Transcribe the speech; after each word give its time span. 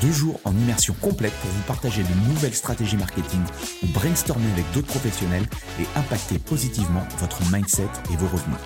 Deux 0.00 0.12
jours 0.12 0.40
en 0.44 0.52
immersion 0.52 0.94
complète 1.00 1.32
pour 1.40 1.50
vous 1.50 1.62
partager 1.62 2.02
de 2.02 2.28
nouvelles 2.28 2.54
stratégies 2.54 2.96
marketing 2.96 3.40
ou 3.82 3.86
brainstormer 3.88 4.50
avec 4.52 4.64
d'autres 4.72 4.86
professionnels 4.86 5.46
et 5.80 5.98
impacter 5.98 6.38
positivement 6.38 7.02
votre 7.18 7.40
mindset 7.52 7.88
et 8.12 8.16
vos 8.16 8.28
revenus. 8.28 8.58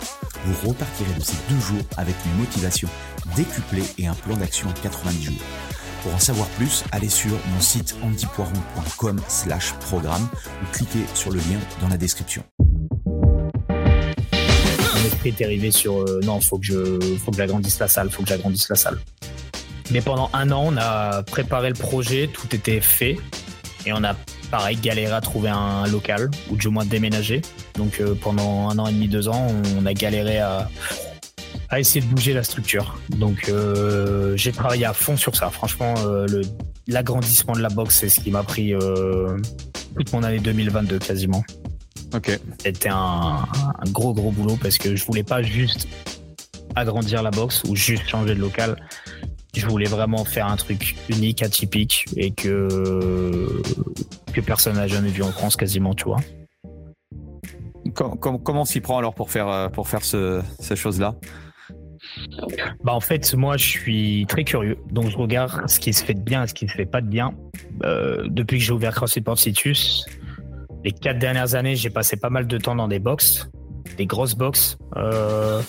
Vous 0.44 0.68
repartirez 0.68 1.14
de 1.14 1.22
ces 1.22 1.36
deux 1.48 1.60
jours 1.60 1.82
avec 1.96 2.14
une 2.26 2.38
motivation 2.38 2.88
décuplée 3.34 3.84
et 3.98 4.06
un 4.06 4.14
plan 4.14 4.36
d'action 4.36 4.68
en 4.68 4.72
90 4.72 5.22
jours. 5.24 5.42
Pour 6.02 6.14
en 6.14 6.18
savoir 6.18 6.48
plus, 6.48 6.84
allez 6.90 7.08
sur 7.08 7.30
mon 7.30 7.60
site 7.60 7.94
antipoiron.com 8.02 9.20
slash 9.28 9.72
programme 9.74 10.28
ou 10.62 10.66
cliquez 10.72 11.04
sur 11.14 11.30
le 11.30 11.38
lien 11.38 11.60
dans 11.80 11.88
la 11.88 11.96
description. 11.96 12.42
Mon 13.68 15.06
esprit 15.06 15.30
est 15.38 15.44
arrivé 15.44 15.70
sur 15.70 16.00
euh, 16.00 16.20
non, 16.24 16.40
faut 16.40 16.60
faut 16.60 17.30
que 17.30 17.36
j'agrandisse 17.36 17.78
la 17.78 17.88
salle, 17.88 18.10
faut 18.10 18.22
que 18.22 18.28
j'agrandisse 18.28 18.68
la 18.68 18.76
salle. 18.76 18.98
Mais 19.90 20.00
pendant 20.00 20.30
un 20.32 20.50
an, 20.50 20.64
on 20.68 20.76
a 20.76 21.22
préparé 21.22 21.68
le 21.68 21.74
projet, 21.74 22.28
tout 22.32 22.54
était 22.54 22.80
fait. 22.80 23.18
Et 23.84 23.92
on 23.92 24.04
a, 24.04 24.14
pareil, 24.50 24.76
galéré 24.76 25.12
à 25.12 25.20
trouver 25.20 25.48
un 25.48 25.86
local, 25.86 26.30
ou 26.50 26.56
du 26.56 26.68
moins 26.68 26.84
déménager. 26.84 27.42
Donc 27.74 28.00
euh, 28.00 28.14
pendant 28.14 28.68
un 28.70 28.78
an 28.78 28.86
et 28.86 28.92
demi, 28.92 29.08
deux 29.08 29.28
ans, 29.28 29.48
on 29.78 29.86
a 29.86 29.92
galéré 29.92 30.38
à, 30.38 30.68
à 31.68 31.80
essayer 31.80 32.00
de 32.00 32.06
bouger 32.06 32.32
la 32.32 32.44
structure. 32.44 32.98
Donc 33.10 33.48
euh, 33.48 34.36
j'ai 34.36 34.52
travaillé 34.52 34.84
à 34.84 34.92
fond 34.92 35.16
sur 35.16 35.34
ça. 35.34 35.50
Franchement, 35.50 35.94
euh, 36.06 36.26
le, 36.28 36.42
l'agrandissement 36.86 37.54
de 37.54 37.60
la 37.60 37.70
box, 37.70 37.98
c'est 38.00 38.08
ce 38.08 38.20
qui 38.20 38.30
m'a 38.30 38.44
pris 38.44 38.72
toute 39.96 40.12
mon 40.12 40.22
année 40.22 40.38
2022 40.38 40.98
quasiment. 40.98 41.42
Ok. 42.14 42.38
C'était 42.62 42.90
un, 42.90 42.96
un 42.96 43.90
gros 43.90 44.12
gros 44.12 44.30
boulot 44.30 44.58
parce 44.62 44.78
que 44.78 44.94
je 44.94 45.04
voulais 45.04 45.22
pas 45.22 45.42
juste 45.42 45.88
agrandir 46.74 47.22
la 47.22 47.30
box 47.30 47.62
ou 47.64 47.76
juste 47.76 48.06
changer 48.08 48.34
de 48.34 48.40
local 48.40 48.76
je 49.54 49.66
voulais 49.66 49.88
vraiment 49.88 50.24
faire 50.24 50.46
un 50.46 50.56
truc 50.56 50.96
unique, 51.08 51.42
atypique 51.42 52.06
et 52.16 52.30
que 52.30 53.62
que 54.32 54.40
personne 54.40 54.76
n'a 54.76 54.86
jamais 54.86 55.10
vu 55.10 55.22
en 55.22 55.30
France 55.30 55.56
quasiment, 55.56 55.94
tu 55.94 56.04
vois. 56.04 56.20
Comment, 57.94 58.38
comment 58.38 58.62
on 58.62 58.64
s'y 58.64 58.80
prend 58.80 58.96
alors 58.96 59.14
pour 59.14 59.30
faire 59.30 59.48
euh, 59.48 59.68
pour 59.68 59.88
faire 59.88 60.02
ce, 60.04 60.40
ces 60.58 60.76
choses-là 60.76 61.14
Bah 62.82 62.94
en 62.94 63.00
fait, 63.00 63.34
moi 63.34 63.58
je 63.58 63.64
suis 63.66 64.24
très 64.28 64.44
curieux, 64.44 64.78
donc 64.90 65.10
je 65.10 65.16
regarde 65.18 65.68
ce 65.68 65.78
qui 65.78 65.92
se 65.92 66.02
fait 66.02 66.14
de 66.14 66.22
bien 66.22 66.44
et 66.44 66.46
ce 66.46 66.54
qui 66.54 66.66
se 66.66 66.74
fait 66.74 66.86
pas 66.86 67.02
de 67.02 67.08
bien. 67.08 67.34
Euh, 67.84 68.26
depuis 68.28 68.58
que 68.58 68.64
j'ai 68.64 68.72
ouvert 68.72 68.94
CrossFit 68.94 69.20
Portitus, 69.20 70.06
les 70.84 70.92
quatre 70.92 71.18
dernières 71.18 71.54
années, 71.54 71.76
j'ai 71.76 71.90
passé 71.90 72.16
pas 72.16 72.30
mal 72.30 72.46
de 72.46 72.56
temps 72.56 72.74
dans 72.74 72.88
des 72.88 72.98
box, 72.98 73.50
des 73.98 74.06
grosses 74.06 74.34
box. 74.34 74.78
Euh, 74.96 75.60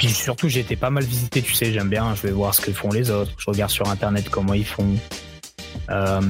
puis 0.00 0.08
surtout, 0.08 0.48
j'ai 0.48 0.60
été 0.60 0.76
pas 0.76 0.88
mal 0.88 1.04
visité, 1.04 1.42
tu 1.42 1.52
sais, 1.52 1.74
j'aime 1.74 1.90
bien, 1.90 2.14
je 2.14 2.22
vais 2.22 2.30
voir 2.30 2.54
ce 2.54 2.62
que 2.62 2.72
font 2.72 2.90
les 2.90 3.10
autres, 3.10 3.32
je 3.36 3.44
regarde 3.50 3.70
sur 3.70 3.86
internet 3.86 4.30
comment 4.30 4.54
ils 4.54 4.64
font, 4.64 4.96
euh, 5.90 6.20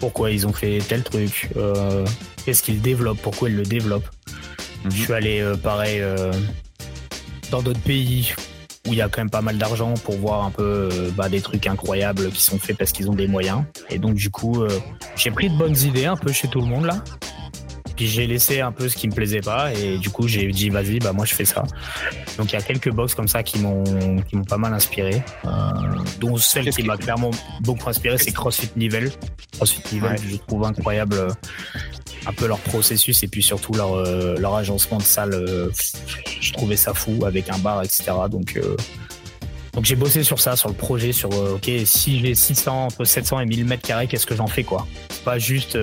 pourquoi 0.00 0.32
ils 0.32 0.46
ont 0.46 0.52
fait 0.52 0.80
tel 0.86 1.02
truc, 1.02 1.48
euh, 1.56 2.04
qu'est-ce 2.44 2.62
qu'ils 2.62 2.82
développent, 2.82 3.22
pourquoi 3.22 3.48
ils 3.48 3.56
le 3.56 3.62
développent. 3.62 4.10
Mhm. 4.84 4.90
Je 4.90 5.02
suis 5.02 5.12
allé, 5.14 5.40
euh, 5.40 5.56
pareil, 5.56 6.02
dans 7.50 7.62
d'autres 7.62 7.80
pays 7.80 8.34
où 8.86 8.92
il 8.92 8.96
y 8.96 9.00
a 9.00 9.08
quand 9.08 9.22
même 9.22 9.30
pas 9.30 9.40
mal 9.40 9.56
d'argent 9.56 9.94
pour 9.94 10.18
voir 10.18 10.44
un 10.44 10.50
peu 10.50 10.90
bah, 11.16 11.30
des 11.30 11.40
trucs 11.40 11.66
incroyables 11.66 12.28
qui 12.28 12.42
sont 12.42 12.58
faits 12.58 12.76
parce 12.76 12.92
qu'ils 12.92 13.08
ont 13.08 13.14
des 13.14 13.28
moyens. 13.28 13.64
Et 13.88 13.98
donc, 13.98 14.16
du 14.16 14.28
coup, 14.28 14.62
j'ai 15.16 15.30
pris 15.30 15.48
de 15.48 15.56
bonnes 15.56 15.78
idées 15.78 16.04
un 16.04 16.18
peu 16.18 16.32
chez 16.32 16.48
tout 16.48 16.60
le 16.60 16.66
monde 16.66 16.84
là. 16.84 17.02
Puis 17.96 18.06
j'ai 18.06 18.26
laissé 18.26 18.60
un 18.60 18.72
peu 18.72 18.88
ce 18.88 18.96
qui 18.96 19.08
me 19.08 19.14
plaisait 19.14 19.40
pas 19.40 19.72
et 19.72 19.98
du 19.98 20.10
coup 20.10 20.28
j'ai 20.28 20.46
dit 20.48 20.68
vas-y 20.68 20.98
bah 20.98 21.12
moi 21.12 21.24
je 21.24 21.34
fais 21.34 21.44
ça. 21.44 21.64
Donc 22.36 22.52
il 22.52 22.54
y 22.54 22.58
a 22.58 22.62
quelques 22.62 22.90
box 22.90 23.14
comme 23.14 23.28
ça 23.28 23.42
qui 23.42 23.58
m'ont 23.58 23.84
qui 24.28 24.36
m'ont 24.36 24.44
pas 24.44 24.58
mal 24.58 24.74
inspiré. 24.74 25.22
Euh, 25.44 25.48
dont 26.20 26.36
celle 26.36 26.64
Qu'est-ce 26.64 26.78
qui 26.78 26.86
m'a 26.86 26.96
clairement 26.96 27.30
beaucoup 27.62 27.88
inspiré 27.88 28.18
c'est 28.18 28.32
CrossFit 28.32 28.70
Nivelle. 28.76 29.10
CrossFit 29.52 30.00
Ouais. 30.00 30.16
je 30.28 30.36
trouve 30.36 30.64
incroyable 30.64 31.14
euh, 31.14 31.30
un 32.26 32.32
peu 32.32 32.46
leur 32.46 32.58
processus 32.58 33.22
et 33.22 33.28
puis 33.28 33.42
surtout 33.42 33.72
leur 33.72 33.94
euh, 33.94 34.36
leur 34.38 34.54
agencement 34.54 34.98
de 34.98 35.02
salle. 35.02 35.32
je 36.40 36.52
trouvais 36.52 36.76
ça 36.76 36.92
fou 36.92 37.24
avec 37.24 37.48
un 37.48 37.58
bar 37.58 37.82
etc. 37.82 38.12
Donc 38.30 38.56
euh, 38.56 38.76
donc 39.72 39.84
j'ai 39.84 39.94
bossé 39.94 40.22
sur 40.22 40.40
ça, 40.40 40.56
sur 40.56 40.70
le 40.70 40.74
projet, 40.74 41.12
sur 41.12 41.30
euh, 41.34 41.56
ok 41.56 41.70
si 41.84 42.20
j'ai 42.20 42.34
600 42.34 42.86
entre 42.86 43.04
700 43.04 43.40
et 43.40 43.46
1000 43.46 43.64
mètres 43.66 43.86
carrés, 43.86 44.06
qu'est-ce 44.06 44.26
que 44.26 44.34
j'en 44.34 44.46
fais 44.46 44.64
quoi? 44.64 44.86
C'est 45.10 45.22
pas 45.24 45.38
juste 45.38 45.78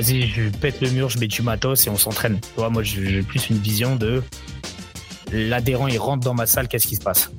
vas-y 0.00 0.28
je 0.28 0.48
pète 0.48 0.80
le 0.80 0.90
mur, 0.90 1.08
je 1.08 1.18
mets 1.18 1.26
du 1.26 1.42
matos 1.42 1.86
et 1.86 1.90
on 1.90 1.96
s'entraîne. 1.96 2.38
Tu 2.40 2.70
moi 2.70 2.82
j'ai 2.82 3.04
j'ai 3.04 3.22
plus 3.22 3.50
une 3.50 3.58
vision 3.58 3.96
de 3.96 4.22
l'adhérent 5.32 5.88
il 5.88 5.98
rentre 5.98 6.24
dans 6.24 6.34
ma 6.34 6.46
salle, 6.46 6.68
qu'est-ce 6.68 6.86
qui 6.86 6.96
se 6.96 7.02
passe? 7.02 7.30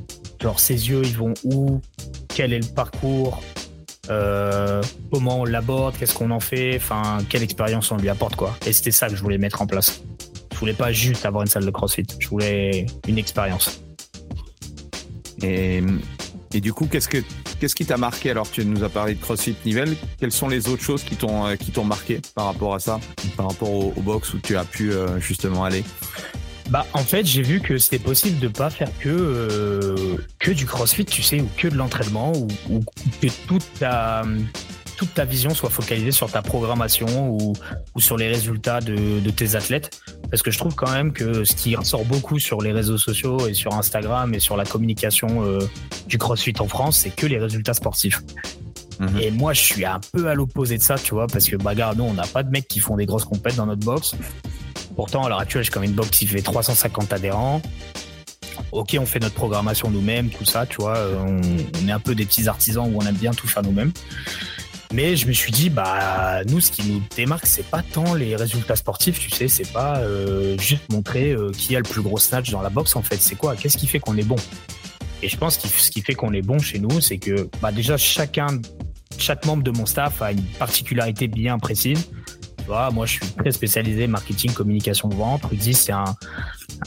Genre 0.42 0.60
ses 0.60 0.90
yeux 0.90 1.02
ils 1.06 1.16
vont 1.16 1.34
où? 1.46 1.80
Quel 2.28 2.52
est 2.52 2.60
le 2.60 2.74
parcours? 2.74 3.42
Euh, 4.10 4.82
Comment 5.12 5.42
on 5.42 5.46
l'aborde? 5.46 5.96
Qu'est-ce 5.98 6.14
qu'on 6.14 6.32
en 6.32 6.40
fait? 6.42 6.76
Enfin 6.76 7.20
quelle 7.30 7.44
expérience 7.44 7.92
on 7.92 7.98
lui 7.98 8.10
apporte 8.10 8.36
quoi? 8.36 8.58
Et 8.66 8.74
c'était 8.74 8.92
ça 8.92 9.08
que 9.08 9.16
je 9.16 9.22
voulais 9.22 9.38
mettre 9.38 9.62
en 9.62 9.68
place. 9.68 10.02
Je 10.52 10.58
voulais 10.58 10.74
pas 10.74 10.92
juste 10.92 11.26
avoir 11.26 11.44
une 11.44 11.50
salle 11.50 11.66
de 11.66 11.72
CrossFit, 11.72 12.08
je 12.20 12.28
voulais 12.28 12.86
une 13.08 13.18
expérience. 13.18 13.82
et, 15.42 15.82
et 16.54 16.62
du 16.62 16.74
coup, 16.74 16.88
qu'est-ce 16.88 17.08
que 17.08 17.18
qu'est-ce 17.60 17.76
qui 17.76 17.86
t'a 17.86 17.98
marqué 17.98 18.32
alors 18.32 18.50
Tu 18.50 18.66
nous 18.66 18.84
as 18.84 18.90
parlé 18.90 19.14
de 19.14 19.22
CrossFit 19.22 19.56
Nivelle. 19.66 19.96
Quelles 20.20 20.32
sont 20.32 20.48
les 20.48 20.68
autres 20.68 20.84
choses 20.84 21.04
qui 21.04 21.16
t'ont 21.16 21.46
euh, 21.46 21.56
qui 21.56 21.72
t'ont 21.72 21.84
marqué 21.84 22.22
par 22.34 22.46
rapport 22.46 22.74
à 22.74 22.80
ça, 22.80 23.00
par 23.38 23.50
rapport 23.50 23.72
au, 23.72 23.94
au 23.96 24.02
box 24.02 24.34
où 24.34 24.40
tu 24.40 24.58
as 24.58 24.64
pu 24.64 24.92
euh, 24.92 25.20
justement 25.20 25.64
aller? 25.64 25.84
Bah 26.70 26.86
en 26.94 27.04
fait 27.04 27.26
j'ai 27.26 27.42
vu 27.42 27.62
que 27.62 27.80
c'était 27.80 27.98
possible 28.00 28.40
de 28.40 28.48
pas 28.48 28.70
faire 28.70 28.92
que 29.00 29.10
euh, 29.10 30.18
que 30.38 30.52
du 30.52 30.68
crossfit 30.68 31.06
tu 31.06 31.24
sais 31.24 31.42
ou 31.42 31.50
que 31.58 31.68
de 31.68 31.76
l'entraînement 31.76 32.32
ou, 32.34 32.48
ou 32.70 32.84
que 33.22 33.28
toute 33.48 33.66
ta 33.80 34.24
toute 35.00 35.14
ta 35.14 35.24
vision 35.24 35.54
soit 35.54 35.70
focalisée 35.70 36.12
sur 36.12 36.30
ta 36.30 36.42
programmation 36.42 37.30
ou, 37.30 37.54
ou 37.96 38.02
sur 38.02 38.18
les 38.18 38.28
résultats 38.28 38.82
de, 38.82 39.22
de 39.22 39.30
tes 39.30 39.56
athlètes 39.56 39.98
parce 40.30 40.44
que 40.44 40.52
je 40.52 40.58
trouve 40.58 40.76
quand 40.76 40.92
même 40.92 41.14
que 41.14 41.46
ce 41.46 41.54
qui 41.56 41.74
ressort 41.74 42.04
beaucoup 42.04 42.38
sur 42.38 42.62
les 42.62 42.74
réseaux 42.74 42.98
sociaux 42.98 43.48
et 43.48 43.54
sur 43.54 43.74
Instagram 43.76 44.34
et 44.34 44.40
sur 44.40 44.58
la 44.58 44.66
communication 44.66 45.46
euh, 45.46 45.60
du 46.08 46.18
crossfit 46.18 46.54
en 46.60 46.68
France 46.68 46.98
c'est 46.98 47.12
que 47.16 47.26
les 47.28 47.40
résultats 47.40 47.74
sportifs 47.74 48.22
Mhm. 49.00 49.18
et 49.22 49.32
moi 49.32 49.54
je 49.54 49.62
suis 49.62 49.86
un 49.86 50.02
peu 50.12 50.28
à 50.28 50.34
l'opposé 50.34 50.78
de 50.78 50.84
ça 50.84 50.96
tu 50.96 51.14
vois 51.14 51.28
parce 51.28 51.48
que 51.48 51.56
bah 51.56 51.70
regarde 51.70 51.98
nous 51.98 52.04
on 52.04 52.14
n'a 52.16 52.28
pas 52.28 52.44
de 52.44 52.50
mecs 52.50 52.68
qui 52.68 52.82
font 52.82 52.98
des 52.98 53.06
grosses 53.06 53.24
compètes 53.24 53.56
dans 53.56 53.66
notre 53.66 53.86
box 53.86 54.14
Pourtant, 54.98 55.24
à 55.24 55.30
l'heure 55.30 55.40
actuelle, 55.40 55.64
j'ai 55.64 55.70
quand 55.72 55.80
même 55.80 55.92
une 55.92 55.96
box 55.96 56.10
qui 56.10 56.28
fait 56.28 56.42
350 56.42 57.14
adhérents. 57.14 57.62
Ok, 58.74 58.98
on 59.00 59.06
fait 59.06 59.20
notre 59.22 59.36
programmation 59.36 59.90
nous-mêmes, 59.90 60.30
tout 60.30 60.44
ça, 60.44 60.66
tu 60.66 60.76
vois. 60.82 60.98
euh, 60.98 61.16
On, 61.26 61.40
on 61.82 61.88
est 61.88 61.92
un 61.94 62.02
peu 62.02 62.16
des 62.16 62.26
petits 62.26 62.50
artisans 62.50 62.86
où 62.94 62.98
on 63.02 63.06
aime 63.06 63.16
bien 63.16 63.32
tout 63.32 63.48
faire 63.48 63.64
nous-mêmes. 63.64 63.94
Mais 64.92 65.16
je 65.16 65.28
me 65.28 65.34
suis 65.34 65.52
dit, 65.52 65.70
bah, 65.70 66.44
nous, 66.46 66.60
ce 66.60 66.72
qui 66.72 66.90
nous 66.90 67.02
démarque, 67.16 67.46
c'est 67.46 67.66
pas 67.66 67.84
tant 67.84 68.16
les 68.16 68.36
résultats 68.36 68.76
sportifs, 68.76 69.20
tu 69.20 69.30
sais, 69.30 69.48
c'est 69.48 69.72
pas 69.72 70.00
euh, 70.00 70.58
juste 70.58 70.92
montrer 70.92 71.32
euh, 71.32 71.52
qui 71.52 71.76
a 71.76 71.80
le 71.80 71.84
plus 71.84 72.02
gros 72.02 72.18
snatch 72.18 72.50
dans 72.50 72.62
la 72.62 72.70
box, 72.70 72.96
en 72.96 73.04
fait. 73.04 73.18
C'est 73.18 73.36
quoi? 73.36 73.56
Qu'est-ce 73.56 73.78
qui 73.78 73.86
fait 73.86 74.00
qu'on 74.00 74.18
est 74.18 74.24
bon? 74.24 74.38
Et 75.22 75.30
je 75.30 75.38
pense 75.38 75.58
que 75.58 75.68
ce 75.68 75.92
qui 75.92 76.02
fait 76.02 76.16
qu'on 76.16 76.34
est 76.34 76.42
bon 76.42 76.58
chez 76.58 76.80
nous, 76.80 77.02
c'est 77.02 77.20
que, 77.20 77.50
bah, 77.62 77.72
déjà, 77.72 77.98
chacun, 77.98 78.48
chaque 79.20 79.46
membre 79.46 79.64
de 79.64 79.72
mon 79.72 79.86
staff 79.86 80.24
a 80.24 80.32
une 80.32 80.42
particularité 80.42 81.28
bien 81.28 81.60
précise. 81.60 82.10
Vois, 82.70 82.92
moi, 82.92 83.08
je 83.08 83.14
suis 83.14 83.26
très 83.32 83.52
spécialisé 83.52 84.06
marketing, 84.06 84.54
communication 84.54 85.10
vente. 85.10 85.44
Rudy, 85.46 85.74
c'est 85.74 85.92
un, 85.92 86.04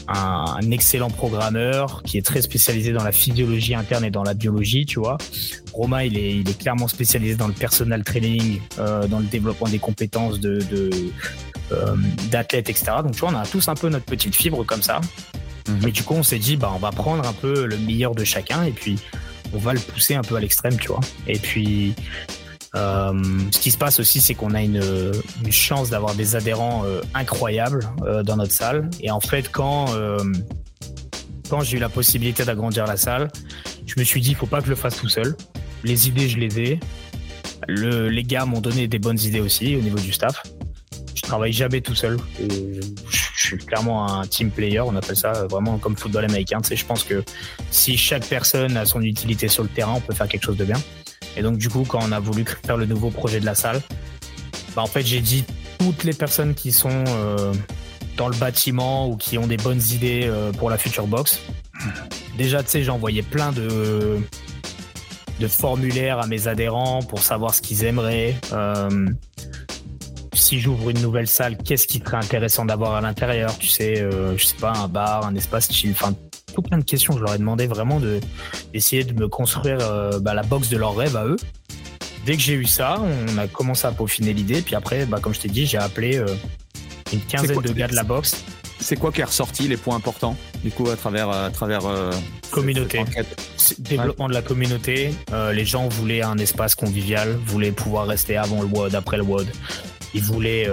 un, 0.07 0.45
un 0.57 0.71
excellent 0.71 1.09
programmeur 1.09 2.01
qui 2.03 2.17
est 2.17 2.21
très 2.21 2.41
spécialisé 2.41 2.93
dans 2.93 3.03
la 3.03 3.11
physiologie 3.11 3.75
interne 3.75 4.05
et 4.05 4.09
dans 4.09 4.23
la 4.23 4.33
biologie, 4.33 4.85
tu 4.85 4.99
vois. 4.99 5.17
Romain, 5.73 6.03
il 6.03 6.17
est, 6.17 6.37
il 6.37 6.49
est 6.49 6.57
clairement 6.57 6.87
spécialisé 6.87 7.35
dans 7.35 7.49
le 7.49 7.53
personal 7.53 8.01
training, 8.05 8.61
euh, 8.79 9.07
dans 9.07 9.19
le 9.19 9.25
développement 9.25 9.67
des 9.67 9.79
compétences 9.79 10.39
de, 10.39 10.59
de 10.71 10.89
euh, 11.73 11.97
d'athlètes, 12.31 12.69
etc. 12.69 12.93
Donc, 13.03 13.11
tu 13.11 13.19
vois, 13.19 13.31
on 13.31 13.35
a 13.35 13.45
tous 13.45 13.67
un 13.67 13.75
peu 13.75 13.89
notre 13.89 14.05
petite 14.05 14.35
fibre 14.35 14.63
comme 14.65 14.81
ça. 14.81 15.01
Mhm. 15.67 15.89
Et 15.89 15.91
du 15.91 16.03
coup, 16.03 16.13
on 16.13 16.23
s'est 16.23 16.39
dit, 16.39 16.55
bah, 16.55 16.71
on 16.73 16.79
va 16.79 16.91
prendre 16.91 17.27
un 17.27 17.33
peu 17.33 17.65
le 17.65 17.77
meilleur 17.77 18.15
de 18.15 18.23
chacun 18.23 18.63
et 18.63 18.71
puis 18.71 18.95
on 19.53 19.57
va 19.57 19.73
le 19.73 19.81
pousser 19.81 20.15
un 20.15 20.21
peu 20.21 20.37
à 20.37 20.39
l'extrême, 20.39 20.77
tu 20.77 20.87
vois. 20.87 21.01
Et 21.27 21.39
puis, 21.39 21.93
euh, 22.75 23.13
ce 23.51 23.59
qui 23.59 23.71
se 23.71 23.77
passe 23.77 23.99
aussi, 23.99 24.19
c'est 24.19 24.33
qu'on 24.33 24.53
a 24.53 24.61
une, 24.61 24.81
une 25.43 25.51
chance 25.51 25.89
d'avoir 25.89 26.15
des 26.15 26.35
adhérents 26.35 26.83
euh, 26.85 27.01
incroyables 27.13 27.87
euh, 28.01 28.23
dans 28.23 28.35
notre 28.35 28.53
salle. 28.53 28.89
Et 28.99 29.11
en 29.11 29.19
fait, 29.19 29.49
quand, 29.51 29.93
euh, 29.93 30.17
quand 31.49 31.61
j'ai 31.61 31.77
eu 31.77 31.79
la 31.79 31.89
possibilité 31.89 32.45
d'agrandir 32.45 32.85
la 32.85 32.97
salle, 32.97 33.29
je 33.85 33.93
me 33.97 34.03
suis 34.03 34.21
dit, 34.21 34.31
il 34.31 34.35
faut 34.35 34.47
pas 34.47 34.59
que 34.59 34.65
je 34.65 34.71
le 34.71 34.75
fasse 34.75 34.97
tout 34.97 35.09
seul. 35.09 35.35
Les 35.83 36.07
idées, 36.07 36.27
je 36.27 36.39
les 36.39 36.59
ai. 36.59 36.79
Le, 37.67 38.09
les 38.09 38.23
gars 38.23 38.45
m'ont 38.45 38.61
donné 38.61 38.87
des 38.87 38.99
bonnes 38.99 39.19
idées 39.19 39.39
aussi 39.39 39.75
au 39.75 39.81
niveau 39.81 39.99
du 39.99 40.11
staff. 40.11 40.41
Je 41.15 41.21
travaille 41.21 41.53
jamais 41.53 41.81
tout 41.81 41.95
seul. 41.95 42.17
Je, 42.39 42.81
je 43.35 43.47
suis 43.47 43.57
clairement 43.57 44.09
un 44.09 44.25
team 44.25 44.49
player, 44.49 44.79
on 44.79 44.95
appelle 44.95 45.15
ça 45.15 45.45
vraiment 45.47 45.77
comme 45.77 45.97
football 45.97 46.25
américain. 46.25 46.59
Tu 46.61 46.69
sais, 46.69 46.75
je 46.75 46.85
pense 46.85 47.03
que 47.03 47.23
si 47.71 47.97
chaque 47.97 48.25
personne 48.25 48.77
a 48.77 48.85
son 48.85 49.01
utilité 49.01 49.47
sur 49.47 49.63
le 49.63 49.69
terrain, 49.69 49.93
on 49.95 50.01
peut 50.01 50.13
faire 50.13 50.27
quelque 50.27 50.45
chose 50.45 50.57
de 50.57 50.65
bien. 50.65 50.77
Et 51.35 51.41
donc, 51.41 51.57
du 51.57 51.69
coup, 51.69 51.85
quand 51.87 51.99
on 52.01 52.11
a 52.11 52.19
voulu 52.19 52.45
faire 52.65 52.77
le 52.77 52.85
nouveau 52.85 53.09
projet 53.09 53.39
de 53.39 53.45
la 53.45 53.55
salle, 53.55 53.81
bah, 54.75 54.81
en 54.81 54.87
fait, 54.87 55.03
j'ai 55.03 55.21
dit 55.21 55.43
toutes 55.79 56.03
les 56.03 56.13
personnes 56.13 56.53
qui 56.53 56.71
sont 56.71 57.03
euh, 57.07 57.53
dans 58.17 58.27
le 58.27 58.35
bâtiment 58.35 59.09
ou 59.09 59.17
qui 59.17 59.37
ont 59.37 59.47
des 59.47 59.57
bonnes 59.57 59.81
idées 59.91 60.23
euh, 60.25 60.51
pour 60.51 60.69
la 60.69 60.77
future 60.77 61.07
box. 61.07 61.39
Déjà, 62.37 62.63
tu 62.63 62.69
sais, 62.69 62.83
j'ai 62.83 62.89
envoyé 62.89 63.21
plein 63.21 63.51
de, 63.51 64.19
de 65.39 65.47
formulaires 65.47 66.19
à 66.19 66.27
mes 66.27 66.47
adhérents 66.47 67.01
pour 67.01 67.19
savoir 67.19 67.53
ce 67.53 67.61
qu'ils 67.61 67.83
aimeraient. 67.83 68.35
Euh, 68.51 69.07
si 70.33 70.59
j'ouvre 70.59 70.89
une 70.89 71.01
nouvelle 71.01 71.27
salle, 71.27 71.57
qu'est-ce 71.57 71.87
qui 71.87 71.99
serait 71.99 72.17
intéressant 72.17 72.65
d'avoir 72.65 72.95
à 72.95 73.01
l'intérieur 73.01 73.57
Tu 73.57 73.67
sais, 73.67 74.01
euh, 74.01 74.37
je 74.37 74.45
sais 74.45 74.55
pas, 74.55 74.73
un 74.73 74.87
bar, 74.87 75.25
un 75.25 75.35
espace 75.35 75.71
chill, 75.71 75.91
enfin, 75.91 76.13
tout 76.53 76.61
plein 76.61 76.77
de 76.77 76.83
questions. 76.83 77.13
Je 77.13 77.19
leur 77.19 77.33
ai 77.33 77.37
demandé 77.37 77.67
vraiment 77.67 77.99
de 77.99 78.19
d'essayer 78.71 79.03
de 79.03 79.13
me 79.13 79.27
construire 79.27 79.79
euh, 79.81 80.19
bah, 80.19 80.33
la 80.33 80.43
box 80.43 80.69
de 80.69 80.77
leur 80.77 80.95
rêve 80.95 81.17
à 81.17 81.25
eux. 81.25 81.37
Dès 82.25 82.33
que 82.33 82.41
j'ai 82.41 82.53
eu 82.53 82.65
ça, 82.65 83.01
on 83.01 83.37
a 83.37 83.47
commencé 83.47 83.85
à 83.85 83.91
peaufiner 83.91 84.33
l'idée. 84.33 84.61
Puis 84.61 84.75
après, 84.75 85.05
bah, 85.05 85.19
comme 85.21 85.33
je 85.33 85.41
t'ai 85.41 85.49
dit, 85.49 85.65
j'ai 85.65 85.77
appelé 85.77 86.17
euh, 86.17 86.27
une 87.11 87.19
quinzaine 87.19 87.59
de 87.59 87.73
gars 87.73 87.87
de 87.87 87.95
la 87.95 88.03
box. 88.03 88.45
C'est 88.79 88.95
quoi 88.97 89.11
qui 89.11 89.21
est 89.21 89.25
ressorti, 89.25 89.67
les 89.67 89.77
points 89.77 89.95
importants, 89.95 90.35
du 90.63 90.71
coup, 90.71 90.89
à 90.89 90.95
travers, 90.95 91.29
à 91.29 91.49
travers 91.51 91.85
euh, 91.85 92.11
communauté, 92.51 93.01
développement 93.79 94.27
de 94.27 94.33
la 94.33 94.41
communauté. 94.41 95.13
les 95.53 95.65
gens 95.65 95.87
voulaient 95.87 96.21
un 96.21 96.37
espace 96.37 96.75
convivial, 96.75 97.37
voulaient 97.45 97.71
pouvoir 97.71 98.07
rester 98.07 98.35
avant 98.35 98.61
le 98.61 98.67
WOD, 98.67 98.95
après 98.95 99.17
le 99.17 99.23
WOD. 99.23 99.47
Ils 100.13 100.23
voulaient 100.23 100.67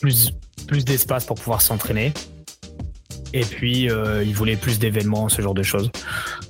plus 0.00 0.32
plus 0.70 0.84
d'espace 0.84 1.24
pour 1.24 1.36
pouvoir 1.36 1.62
s'entraîner. 1.62 2.12
Et 3.32 3.44
puis, 3.44 3.90
euh, 3.90 4.24
ils 4.24 4.34
voulaient 4.34 4.56
plus 4.56 4.78
d'événements, 4.78 5.28
ce 5.28 5.40
genre 5.40 5.54
de 5.54 5.62
choses. 5.62 5.90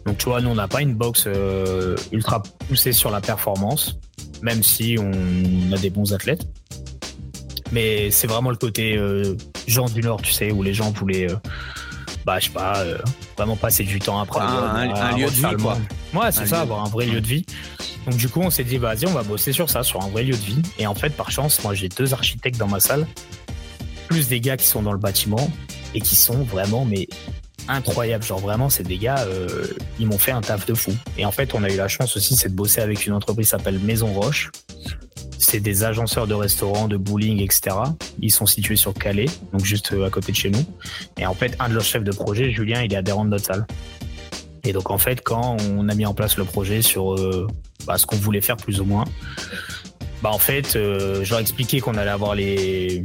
Donc, 0.06 0.18
tu 0.18 0.26
vois, 0.26 0.40
nous, 0.40 0.50
on 0.50 0.54
n'a 0.54 0.68
pas 0.68 0.80
une 0.80 0.94
box 0.94 1.24
euh, 1.26 1.96
ultra 2.12 2.42
poussée 2.68 2.92
sur 2.92 3.10
la 3.10 3.20
performance, 3.20 3.98
même 4.42 4.62
si 4.62 4.96
on 4.98 5.72
a 5.72 5.78
des 5.78 5.90
bons 5.90 6.12
athlètes. 6.12 6.46
Mais 7.72 8.10
c'est 8.10 8.26
vraiment 8.26 8.50
le 8.50 8.56
côté 8.56 8.96
euh, 8.96 9.36
gens 9.66 9.86
du 9.86 10.00
Nord, 10.00 10.22
tu 10.22 10.32
sais, 10.32 10.50
où 10.50 10.62
les 10.62 10.74
gens 10.74 10.90
voulaient, 10.90 11.28
bah, 12.24 12.38
je 12.38 12.46
sais 12.46 12.50
pas, 12.50 12.82
vraiment 13.36 13.56
passer 13.56 13.84
du 13.84 13.98
temps 13.98 14.18
après. 14.20 14.40
un, 14.40 15.16
lieu 15.16 15.26
de 15.26 15.30
vie, 15.30 15.56
quoi. 15.60 15.78
Ouais, 16.14 16.32
c'est 16.32 16.46
ça, 16.46 16.62
avoir 16.62 16.84
un 16.84 16.88
vrai 16.88 17.06
lieu 17.06 17.20
de 17.20 17.26
vie. 17.26 17.44
Donc, 18.06 18.16
du 18.16 18.28
coup, 18.28 18.40
on 18.40 18.50
s'est 18.50 18.64
dit, 18.64 18.78
vas-y, 18.78 19.06
on 19.06 19.12
va 19.12 19.22
bosser 19.22 19.52
sur 19.52 19.68
ça, 19.68 19.82
sur 19.82 20.02
un 20.02 20.08
vrai 20.08 20.24
lieu 20.24 20.32
de 20.32 20.42
vie. 20.42 20.62
Et 20.78 20.86
en 20.86 20.94
fait, 20.94 21.10
par 21.10 21.30
chance, 21.30 21.62
moi, 21.62 21.74
j'ai 21.74 21.90
deux 21.90 22.14
architectes 22.14 22.58
dans 22.58 22.66
ma 22.68 22.80
salle, 22.80 23.06
plus 24.08 24.28
des 24.28 24.40
gars 24.40 24.56
qui 24.56 24.66
sont 24.66 24.82
dans 24.82 24.92
le 24.92 24.98
bâtiment 24.98 25.50
et 25.94 26.00
qui 26.00 26.16
sont 26.16 26.42
vraiment 26.42 26.84
mais 26.84 27.08
incroyables. 27.68 28.24
Genre 28.24 28.38
vraiment, 28.38 28.68
c'est 28.68 28.82
des 28.82 28.98
gars, 28.98 29.24
euh, 29.26 29.66
ils 29.98 30.06
m'ont 30.06 30.18
fait 30.18 30.32
un 30.32 30.40
taf 30.40 30.66
de 30.66 30.74
fou. 30.74 30.92
Et 31.16 31.24
en 31.24 31.30
fait, 31.30 31.54
on 31.54 31.62
a 31.62 31.70
eu 31.70 31.76
la 31.76 31.88
chance 31.88 32.16
aussi, 32.16 32.36
c'est 32.36 32.48
de 32.48 32.54
bosser 32.54 32.80
avec 32.80 33.06
une 33.06 33.12
entreprise 33.12 33.46
qui 33.46 33.50
s'appelle 33.50 33.78
Maison 33.78 34.12
Roche. 34.12 34.50
C'est 35.38 35.60
des 35.60 35.84
agenceurs 35.84 36.26
de 36.26 36.34
restaurants, 36.34 36.86
de 36.86 36.96
bowling, 36.96 37.40
etc. 37.40 37.76
Ils 38.20 38.30
sont 38.30 38.46
situés 38.46 38.76
sur 38.76 38.92
Calais, 38.92 39.26
donc 39.52 39.64
juste 39.64 39.92
euh, 39.92 40.06
à 40.06 40.10
côté 40.10 40.32
de 40.32 40.36
chez 40.36 40.50
nous. 40.50 40.64
Et 41.18 41.26
en 41.26 41.34
fait, 41.34 41.56
un 41.60 41.68
de 41.68 41.74
leurs 41.74 41.84
chefs 41.84 42.04
de 42.04 42.12
projet, 42.12 42.50
Julien, 42.50 42.82
il 42.82 42.92
est 42.92 42.96
adhérent 42.96 43.24
de 43.24 43.30
notre 43.30 43.46
salle. 43.46 43.66
Et 44.64 44.72
donc 44.72 44.90
en 44.90 44.98
fait, 44.98 45.22
quand 45.22 45.56
on 45.70 45.88
a 45.88 45.94
mis 45.94 46.04
en 46.04 46.12
place 46.12 46.36
le 46.36 46.44
projet 46.44 46.82
sur 46.82 47.14
euh, 47.14 47.46
bah, 47.86 47.96
ce 47.96 48.04
qu'on 48.04 48.16
voulait 48.16 48.42
faire 48.42 48.58
plus 48.58 48.80
ou 48.80 48.84
moins, 48.84 49.04
bah 50.22 50.30
en 50.30 50.38
fait, 50.38 50.72
je 50.74 51.30
leur 51.30 51.38
ai 51.38 51.42
expliqué 51.42 51.80
qu'on 51.80 51.94
allait 51.94 52.10
avoir 52.10 52.34
les 52.34 53.00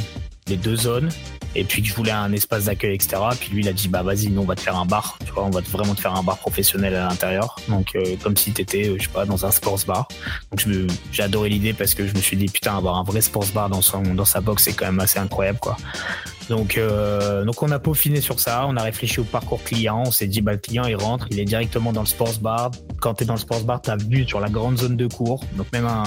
deux 0.50 0.76
zones 0.76 1.10
et 1.56 1.64
puis 1.64 1.82
que 1.82 1.88
je 1.88 1.94
voulais 1.94 2.12
un 2.12 2.32
espace 2.34 2.66
d'accueil, 2.66 2.96
etc. 2.96 3.18
Puis 3.40 3.50
lui, 3.52 3.62
il 3.62 3.70
a 3.70 3.74
dit, 3.74 3.88
bah 3.88 4.04
vas-y, 4.04 4.28
nous, 4.28 4.42
on 4.42 4.46
va 4.46 4.56
te 4.56 4.62
faire 4.62 4.76
un 4.76 4.86
bar, 4.86 5.18
tu 5.26 5.32
vois, 5.32 5.46
on 5.46 5.50
va 5.50 5.62
vraiment 5.62 5.96
te 5.96 6.02
faire 6.02 6.16
un 6.16 6.24
bar 6.24 6.38
professionnel 6.38 6.96
à 6.96 7.08
l'intérieur. 7.08 7.56
Donc, 7.70 7.96
euh, 7.96 8.16
comme 8.22 8.36
si 8.36 8.52
t'étais, 8.52 8.90
euh, 8.90 8.96
je 8.98 9.04
sais 9.04 9.10
pas, 9.10 9.26
dans 9.26 9.46
un 9.46 9.52
sports 9.52 9.80
bar. 9.88 10.08
Donc, 10.52 10.66
j'ai 11.12 11.24
adoré 11.24 11.50
l'idée 11.50 11.74
parce 11.74 11.94
que 11.94 12.06
je 12.06 12.14
me 12.14 12.20
suis 12.20 12.38
dit, 12.38 12.48
putain, 12.48 12.78
avoir 12.78 12.98
un 12.98 13.04
vrai 13.04 13.22
sports 13.22 13.48
bar 13.54 13.70
dans, 13.70 13.82
son, 13.82 14.02
dans 14.02 14.26
sa 14.26 14.42
box, 14.42 14.64
c'est 14.64 14.74
quand 14.74 14.86
même 14.86 15.00
assez 15.00 15.20
incroyable, 15.20 15.60
quoi. 15.60 15.78
Donc, 16.50 16.78
euh, 16.78 17.44
donc 17.44 17.64
on 17.64 17.72
a 17.72 17.80
peaufiné 17.80 18.22
sur 18.22 18.40
ça, 18.40 18.66
on 18.68 18.78
a 18.78 18.84
réfléchi 18.84 19.20
au 19.20 19.24
parcours 19.24 19.64
client, 19.64 20.04
on 20.06 20.12
s'est 20.12 20.28
dit 20.28 20.42
bah 20.42 20.52
le 20.52 20.60
client 20.60 20.86
il 20.86 20.96
rentre, 20.96 21.26
il 21.32 21.40
est 21.40 21.46
directement 21.46 21.92
dans 21.92 22.02
le 22.02 22.08
sports 22.08 22.38
bar. 22.40 22.70
Quand 23.02 23.16
tu 23.16 23.24
es 23.24 23.26
dans 23.26 23.34
le 23.34 23.40
sports 23.40 23.64
bar, 23.64 23.82
tu 23.82 23.90
as 23.90 23.96
vu 23.96 24.28
sur 24.28 24.40
la 24.40 24.50
grande 24.50 24.78
zone 24.78 24.96
de 24.96 25.08
cours. 25.08 25.44
Donc 25.56 25.66
même 25.74 25.88
un, 25.88 26.04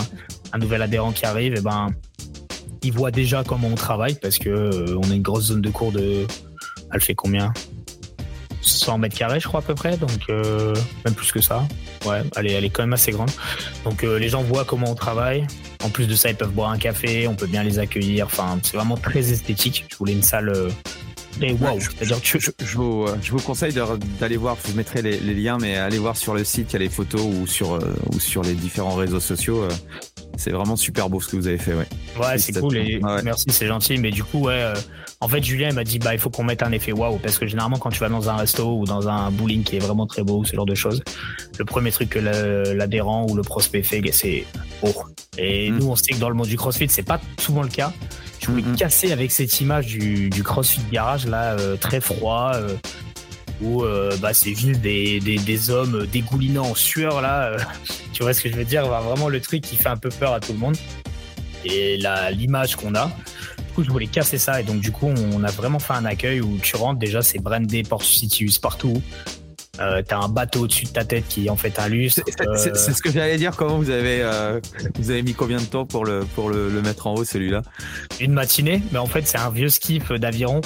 un 0.52 0.58
nouvel 0.58 0.82
adhérent 0.82 1.12
qui 1.12 1.26
arrive, 1.26 1.54
et 1.54 1.58
eh 1.58 1.60
ben 1.60 1.88
il 2.82 2.92
voit 2.92 3.10
déjà 3.10 3.44
comment 3.44 3.69
on 3.69 3.75
travaille 3.75 4.14
parce 4.14 4.38
que 4.38 4.48
euh, 4.48 4.98
on 5.02 5.10
a 5.10 5.14
une 5.14 5.22
grosse 5.22 5.46
zone 5.46 5.60
de 5.60 5.70
cours 5.70 5.92
de. 5.92 6.26
Elle 6.92 7.00
fait 7.00 7.14
combien? 7.14 7.52
100 8.62 8.98
mètres 8.98 9.16
carrés, 9.16 9.40
je 9.40 9.48
crois 9.48 9.60
à 9.60 9.62
peu 9.62 9.75
près, 9.75 9.96
donc 9.96 10.10
euh, 10.28 10.75
même 11.04 11.14
plus 11.14 11.32
que 11.32 11.40
ça. 11.40 11.66
Ouais, 12.04 12.22
elle 12.36 12.46
est, 12.46 12.52
elle 12.52 12.64
est 12.64 12.70
quand 12.70 12.82
même 12.82 12.92
assez 12.92 13.12
grande. 13.12 13.30
Donc 13.84 14.04
euh, 14.04 14.19
les 14.19 14.28
gens 14.28 14.42
voient 14.42 14.64
comment 14.64 14.90
on 14.90 14.94
travaille. 14.94 15.46
En 15.84 15.90
plus 15.90 16.06
de 16.06 16.14
ça, 16.14 16.30
ils 16.30 16.36
peuvent 16.36 16.52
boire 16.52 16.70
un 16.70 16.78
café, 16.78 17.28
on 17.28 17.34
peut 17.34 17.46
bien 17.46 17.62
les 17.62 17.78
accueillir. 17.78 18.26
Enfin, 18.26 18.58
c'est 18.62 18.76
vraiment 18.76 18.96
très 18.96 19.30
esthétique. 19.32 19.86
Je 19.90 19.96
voulais 19.96 20.12
une 20.12 20.22
salle 20.22 20.52
et 21.40 21.52
wow, 21.52 21.78
je, 21.78 21.88
vous, 22.75 23.06
je, 23.22 23.30
vous, 23.30 23.38
conseille 23.38 23.72
d'aller 24.19 24.36
voir, 24.36 24.56
je 24.60 24.72
vous 24.72 24.76
mettrai 24.76 25.02
les, 25.02 25.19
liens, 25.20 25.56
mais 25.60 25.76
allez 25.76 25.98
voir 25.98 26.16
sur 26.16 26.34
le 26.34 26.42
site, 26.42 26.70
il 26.70 26.72
y 26.72 26.76
a 26.76 26.78
les 26.80 26.88
photos 26.88 27.22
ou 27.22 27.46
sur, 27.46 27.78
ou 28.12 28.19
sur 28.19 28.42
les 28.42 28.54
différents 28.54 28.96
réseaux 28.96 29.20
sociaux. 29.20 29.69
C'est 30.38 30.52
vraiment 30.52 30.76
super 30.76 31.11
beau 31.11 31.20
ce 31.20 31.29
que 31.29 31.37
vous 31.37 31.49
avez 31.49 31.58
fait, 31.58 31.75
ouais. 31.75 31.88
Ouais, 32.19 32.38
c'est 32.38 32.58
cool 32.58 32.76
et 32.76 33.00
merci, 33.25 33.46
c'est 33.49 33.67
gentil. 33.67 33.99
Mais 33.99 34.12
du 34.12 34.23
coup, 34.23 34.46
ouais, 34.46 34.62
euh, 34.62 34.75
en 35.20 35.26
fait, 35.26 35.43
Julien 35.43 35.73
m'a 35.73 35.82
dit, 35.82 35.99
bah, 35.99 36.14
il 36.14 36.20
faut 36.20 36.31
qu'on 36.31 36.44
mette 36.44 36.62
un 36.62 36.70
effet 36.70 36.93
waouh 36.93 37.19
parce 37.19 37.38
que 37.38 37.46
généralement, 37.46 37.79
quand 37.79 37.90
tu 37.90 37.99
vas 37.99 38.08
dans 38.08 38.31
un 38.31 38.37
resto 38.37 38.79
ou 38.79 38.85
dans 38.85 39.08
un 39.08 39.32
bowling 39.32 39.64
qui 39.64 39.76
est 39.76 39.81
vraiment 39.81 40.06
très 40.06 40.23
beau, 40.23 40.44
ce 40.44 40.55
genre 40.55 40.64
de 40.64 40.76
choses, 40.76 41.02
le 41.58 41.64
premier 41.64 41.90
truc 41.90 42.11
que 42.11 42.20
l'adhérent 42.20 43.26
ou 43.29 43.35
le 43.35 43.43
prospect 43.43 43.82
fait, 43.82 44.00
c'est 44.12 44.44
oh. 44.82 44.93
Et 45.38 45.73
mm. 45.73 45.79
nous, 45.79 45.88
on 45.88 45.96
sait 45.96 46.12
que 46.12 46.19
dans 46.19 46.29
le 46.29 46.37
monde 46.37 46.46
du 46.46 46.56
CrossFit, 46.56 46.88
c'est 46.88 47.02
pas 47.02 47.20
souvent 47.40 47.62
le 47.62 47.69
cas. 47.69 47.93
Je 48.40 48.46
voulais 48.46 48.62
mm, 48.62 48.73
mm. 48.73 48.76
casser 48.76 49.11
avec 49.11 49.32
cette 49.32 49.61
image 49.61 49.87
du, 49.88 50.31
CrossFit 50.44 50.82
garage 50.93 51.26
là, 51.26 51.58
euh, 51.58 51.76
très 51.76 52.00
froid. 52.00 52.52
Euh, 52.55 52.76
où 53.61 53.82
bah, 54.20 54.32
c'est 54.35 54.55
juste 54.55 54.81
des, 54.82 55.19
des, 55.19 55.37
des, 55.37 55.70
hommes 55.70 56.06
dégoulinants 56.12 56.70
en 56.70 56.75
sueur 56.76 57.20
là. 57.20 57.56
Tu 58.18 58.24
vois 58.24 58.34
ce 58.34 58.40
que 58.40 58.48
je 58.50 58.56
veux 58.56 58.64
dire 58.64 58.84
Vraiment 58.84 59.28
le 59.28 59.40
truc 59.40 59.60
qui 59.60 59.76
fait 59.76 59.90
un 59.90 59.96
peu 59.96 60.08
peur 60.08 60.32
à 60.32 60.40
tout 60.40 60.52
le 60.52 60.58
monde. 60.58 60.76
Et 61.64 62.00
l'image 62.32 62.74
qu'on 62.74 62.96
a. 62.96 63.06
Du 63.06 63.74
coup, 63.76 63.84
je 63.84 63.90
voulais 63.90 64.08
casser 64.08 64.38
ça. 64.38 64.60
Et 64.60 64.64
donc, 64.64 64.80
du 64.80 64.90
coup, 64.90 65.06
on 65.06 65.44
a 65.44 65.50
vraiment 65.52 65.78
fait 65.78 65.92
un 65.92 66.04
accueil 66.04 66.40
où 66.40 66.58
tu 66.58 66.74
rentres. 66.74 66.98
Déjà, 66.98 67.22
c'est 67.22 67.38
brandé 67.38 67.84
Portucitius 67.84 68.58
partout. 68.58 69.00
Euh, 69.80 70.02
t'as 70.06 70.18
un 70.18 70.28
bateau 70.28 70.61
au-dessus 70.61 70.87
de 70.87 70.90
ta 70.90 71.04
tête 71.04 71.26
qui 71.28 71.47
est 71.47 71.50
en 71.50 71.56
fait 71.56 71.78
un 71.78 71.88
lustre. 71.88 72.23
C'est 72.56 72.75
ce 72.75 73.02
que 73.02 73.11
j'allais 73.11 73.37
dire. 73.37 73.56
Comment 73.56 73.78
vous 73.78 73.90
avez 73.90 74.20
euh, 74.23 74.61
vous 74.99 75.11
avez 75.11 75.23
mis 75.23 75.35
combien 75.35 75.58
de 75.58 75.64
temps 75.64 75.87
pour 75.87 76.04
le 76.04 76.20
pour 76.35 76.50
le, 76.50 76.68
le 76.68 76.82
mettre 76.82 77.06
en 77.06 77.14
haut 77.14 77.25
celui-là? 77.25 77.62
Une 78.20 78.32
matinée, 78.32 78.82
mais 78.92 78.99
en 78.99 79.06
fait 79.06 79.26
c'est 79.26 79.38
un 79.38 79.50
vieux 79.50 79.68
skiff 79.68 80.11
d'aviron 80.12 80.61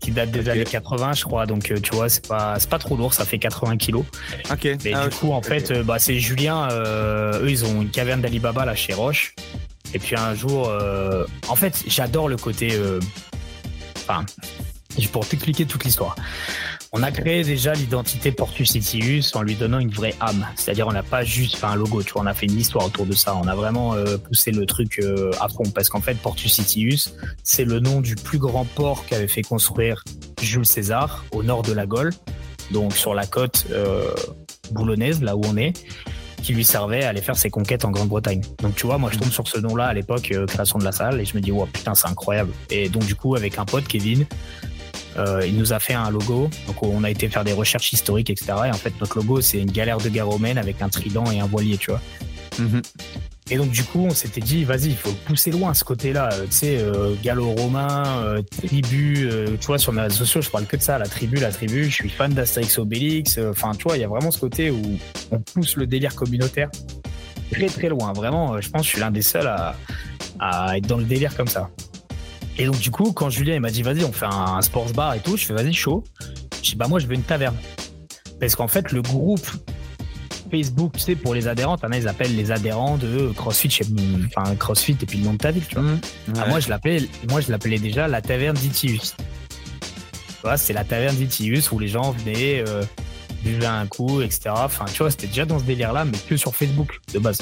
qui 0.00 0.10
date 0.10 0.30
des 0.30 0.48
années 0.48 0.64
80, 0.64 1.14
je 1.14 1.24
crois. 1.24 1.46
Donc, 1.46 1.70
euh, 1.70 1.80
tu 1.80 1.94
vois, 1.94 2.10
c'est 2.10 2.28
pas, 2.28 2.56
c'est 2.58 2.68
pas 2.68 2.78
trop 2.78 2.94
lourd, 2.94 3.14
ça 3.14 3.24
fait 3.24 3.38
80 3.38 3.78
kilos. 3.78 4.04
Ok. 4.50 4.68
Mais 4.84 4.92
ah, 4.94 5.08
du 5.08 5.16
coup, 5.16 5.32
en 5.32 5.40
fait, 5.40 5.72
bah, 5.82 5.98
c'est 5.98 6.18
Julien, 6.18 6.68
eux, 6.70 7.46
ils 7.48 7.64
ont 7.64 7.80
une 7.80 7.90
caverne 7.90 8.20
d'Alibaba 8.20 8.66
là 8.66 8.74
chez 8.74 8.92
Roche. 8.92 9.34
Et 9.94 9.98
puis 9.98 10.14
un 10.16 10.34
jour, 10.34 10.70
en 11.48 11.56
fait, 11.56 11.84
j'adore 11.86 12.28
le 12.28 12.36
côté. 12.36 12.78
Enfin, 13.96 14.26
pour 15.12 15.26
t'expliquer 15.26 15.66
toute 15.66 15.84
l'histoire. 15.84 16.16
On 16.96 17.02
a 17.02 17.10
créé 17.10 17.42
déjà 17.42 17.72
l'identité 17.72 18.30
Portus 18.30 18.70
Citius 18.70 19.34
en 19.34 19.42
lui 19.42 19.56
donnant 19.56 19.80
une 19.80 19.90
vraie 19.90 20.14
âme. 20.20 20.46
C'est-à-dire, 20.54 20.86
on 20.86 20.92
n'a 20.92 21.02
pas 21.02 21.24
juste 21.24 21.56
fait 21.56 21.66
un 21.66 21.74
logo, 21.74 22.04
tu 22.04 22.12
vois, 22.12 22.22
on 22.22 22.26
a 22.26 22.34
fait 22.34 22.46
une 22.46 22.56
histoire 22.56 22.86
autour 22.86 23.04
de 23.04 23.14
ça. 23.14 23.34
On 23.34 23.48
a 23.48 23.54
vraiment 23.56 23.94
euh, 23.94 24.16
poussé 24.16 24.52
le 24.52 24.64
truc 24.64 25.00
euh, 25.00 25.32
à 25.40 25.48
fond 25.48 25.64
parce 25.74 25.88
qu'en 25.88 26.00
fait, 26.00 26.14
Portus 26.14 26.52
Citius, 26.52 27.12
c'est 27.42 27.64
le 27.64 27.80
nom 27.80 28.00
du 28.00 28.14
plus 28.14 28.38
grand 28.38 28.64
port 28.64 29.06
qu'avait 29.06 29.26
fait 29.26 29.42
construire 29.42 30.04
Jules 30.40 30.64
César 30.64 31.24
au 31.32 31.42
nord 31.42 31.62
de 31.62 31.72
la 31.72 31.84
Gaule, 31.84 32.12
donc 32.70 32.92
sur 32.92 33.12
la 33.12 33.26
côte 33.26 33.66
euh, 33.72 34.14
boulonnaise, 34.70 35.20
là 35.20 35.36
où 35.36 35.42
on 35.46 35.56
est 35.56 35.72
qui 36.44 36.52
lui 36.52 36.64
servait 36.64 37.04
à 37.04 37.08
aller 37.08 37.22
faire 37.22 37.36
ses 37.36 37.48
conquêtes 37.48 37.86
en 37.86 37.90
Grande-Bretagne. 37.90 38.42
Donc 38.62 38.76
tu 38.76 38.86
vois, 38.86 38.98
moi 38.98 39.10
je 39.10 39.18
tombe 39.18 39.30
sur 39.30 39.48
ce 39.48 39.58
nom-là 39.58 39.86
à 39.86 39.94
l'époque, 39.94 40.30
création 40.46 40.78
de 40.78 40.84
la 40.84 40.92
salle, 40.92 41.18
et 41.18 41.24
je 41.24 41.34
me 41.34 41.40
dis, 41.40 41.50
wow, 41.50 41.64
putain, 41.64 41.94
c'est 41.94 42.06
incroyable. 42.06 42.52
Et 42.68 42.90
donc 42.90 43.06
du 43.06 43.14
coup, 43.14 43.34
avec 43.34 43.58
un 43.58 43.64
pote, 43.64 43.88
Kevin, 43.88 44.26
euh, 45.16 45.46
il 45.46 45.56
nous 45.56 45.72
a 45.72 45.78
fait 45.78 45.94
un 45.94 46.10
logo. 46.10 46.50
Donc, 46.66 46.82
on 46.82 47.04
a 47.04 47.10
été 47.10 47.28
faire 47.28 47.44
des 47.44 47.52
recherches 47.52 47.92
historiques, 47.92 48.30
etc. 48.30 48.52
Et 48.66 48.70
en 48.70 48.74
fait, 48.74 48.92
notre 49.00 49.18
logo, 49.18 49.40
c'est 49.40 49.58
une 49.58 49.70
galère 49.70 49.98
de 49.98 50.20
romaine 50.20 50.58
avec 50.58 50.82
un 50.82 50.88
trident 50.88 51.30
et 51.30 51.40
un 51.40 51.46
voilier, 51.46 51.76
tu 51.76 51.90
vois. 51.90 52.00
Mhm. 52.58 52.82
Et 53.50 53.56
donc, 53.56 53.70
du 53.70 53.84
coup, 53.84 54.00
on 54.00 54.14
s'était 54.14 54.40
dit, 54.40 54.64
vas-y, 54.64 54.86
il 54.86 54.96
faut 54.96 55.12
pousser 55.26 55.50
loin 55.50 55.74
ce 55.74 55.84
côté-là. 55.84 56.30
Euh, 56.32 56.46
tu 56.46 56.52
sais, 56.52 56.78
euh, 56.78 57.14
gallo-romain, 57.22 58.42
tribu, 58.62 59.28
tu 59.60 59.66
vois, 59.66 59.78
sur 59.78 59.92
mes 59.92 60.02
réseaux 60.02 60.16
sociaux, 60.24 60.40
je 60.40 60.50
parle 60.50 60.66
que 60.66 60.76
de 60.76 60.82
ça, 60.82 60.98
la 60.98 61.06
tribu, 61.06 61.36
la 61.36 61.52
tribu. 61.52 61.84
Je 61.84 61.94
suis 61.94 62.08
fan 62.08 62.32
d'Astérix 62.32 62.78
Obélix. 62.78 63.38
Enfin, 63.38 63.72
tu 63.72 63.84
vois, 63.84 63.96
il 63.96 64.00
y 64.00 64.04
a 64.04 64.08
vraiment 64.08 64.30
ce 64.30 64.38
côté 64.38 64.70
où 64.70 64.82
on 65.30 65.40
pousse 65.40 65.76
le 65.76 65.86
délire 65.86 66.14
communautaire 66.14 66.70
très, 67.52 67.66
très 67.66 67.88
loin. 67.88 68.12
Vraiment, 68.12 68.60
je 68.60 68.68
pense 68.70 68.82
que 68.82 68.86
je 68.86 68.92
suis 68.92 69.00
l'un 69.00 69.10
des 69.10 69.22
seuls 69.22 69.46
à, 69.46 69.76
à 70.40 70.76
être 70.76 70.86
dans 70.86 70.98
le 70.98 71.04
délire 71.04 71.36
comme 71.36 71.48
ça. 71.48 71.70
Et 72.58 72.66
donc, 72.66 72.78
du 72.78 72.90
coup, 72.90 73.12
quand 73.12 73.30
Julien 73.30 73.54
il 73.54 73.60
m'a 73.60 73.70
dit, 73.70 73.82
vas-y, 73.82 74.04
on 74.04 74.12
fait 74.12 74.26
un, 74.26 74.62
sports 74.62 74.92
bar 74.92 75.14
et 75.14 75.20
tout, 75.20 75.36
je 75.36 75.46
fais, 75.46 75.54
vas-y, 75.54 75.72
chaud. 75.72 76.04
Je 76.56 76.70
dis, 76.70 76.76
bah, 76.76 76.86
moi, 76.88 77.00
je 77.00 77.06
veux 77.06 77.14
une 77.14 77.22
taverne. 77.22 77.56
Parce 78.38 78.54
qu'en 78.54 78.68
fait, 78.68 78.92
le 78.92 79.02
groupe 79.02 79.46
Facebook, 80.50 80.92
tu 80.94 81.00
sais, 81.00 81.14
pour 81.16 81.34
les 81.34 81.48
adhérents, 81.48 81.76
t'en 81.76 81.90
as, 81.90 81.98
ils 81.98 82.08
appellent 82.08 82.36
les 82.36 82.52
adhérents 82.52 82.96
de 82.96 83.32
CrossFit, 83.34 83.80
enfin, 84.26 84.54
CrossFit 84.54 84.96
et 85.00 85.06
puis 85.06 85.18
le 85.18 85.24
nom 85.24 85.32
de 85.32 85.38
ta 85.38 85.50
ville, 85.50 85.66
tu 85.66 85.74
vois. 85.74 85.84
Mmh. 85.84 86.00
Ah, 86.38 86.46
moi, 86.46 86.60
je 86.60 86.68
l'appelais, 86.68 87.08
moi, 87.28 87.40
je 87.40 87.50
l'appelais 87.50 87.78
déjà 87.78 88.06
la 88.06 88.22
taverne 88.22 88.56
d'Itius. 88.56 89.16
Tu 89.16 90.40
vois, 90.42 90.56
c'est 90.56 90.72
la 90.72 90.84
taverne 90.84 91.16
d'Itius 91.16 91.72
où 91.72 91.78
les 91.78 91.88
gens 91.88 92.12
venaient, 92.12 92.62
euh, 92.68 92.84
buvaient 93.44 93.66
un 93.66 93.86
coup, 93.86 94.22
etc. 94.22 94.50
Enfin, 94.50 94.86
tu 94.86 94.98
vois, 94.98 95.10
c'était 95.10 95.26
déjà 95.26 95.44
dans 95.44 95.58
ce 95.58 95.64
délire-là, 95.64 96.04
mais 96.04 96.18
que 96.18 96.36
sur 96.36 96.56
Facebook, 96.56 97.00
de 97.12 97.18
base. 97.18 97.38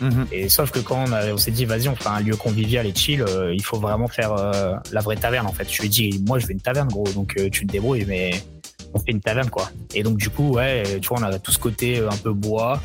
Mhm. 0.00 0.26
Et 0.32 0.48
sauf 0.48 0.70
que 0.70 0.80
quand 0.80 1.04
on, 1.08 1.36
s'est 1.36 1.50
dit, 1.50 1.64
vas-y, 1.64 1.88
on 1.88 1.94
fait 1.94 2.08
un 2.08 2.20
lieu 2.20 2.36
convivial 2.36 2.86
et 2.86 2.94
chill, 2.94 3.22
euh, 3.22 3.54
il 3.54 3.62
faut 3.62 3.78
vraiment 3.78 4.08
faire 4.08 4.32
euh, 4.32 4.74
la 4.90 5.00
vraie 5.00 5.16
taverne, 5.16 5.46
en 5.46 5.52
fait. 5.52 5.70
Je 5.70 5.78
lui 5.80 5.86
ai 5.86 5.90
dit, 5.90 6.24
moi, 6.26 6.38
je 6.38 6.46
veux 6.46 6.52
une 6.52 6.60
taverne, 6.60 6.88
gros, 6.88 7.08
donc 7.14 7.36
euh, 7.36 7.48
tu 7.50 7.66
te 7.66 7.72
débrouilles, 7.72 8.06
mais 8.06 8.42
on 8.94 8.98
fait 8.98 9.12
une 9.12 9.20
taverne, 9.20 9.50
quoi. 9.50 9.70
Et 9.94 10.02
donc, 10.02 10.16
du 10.16 10.30
coup, 10.30 10.54
ouais, 10.54 10.82
tu 11.00 11.08
vois, 11.08 11.18
on 11.20 11.22
a 11.22 11.38
tout 11.38 11.52
ce 11.52 11.58
côté 11.58 12.00
un 12.00 12.16
peu 12.16 12.32
bois. 12.32 12.80